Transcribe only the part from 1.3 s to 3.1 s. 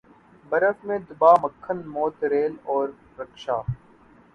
مکھن موت ریل اور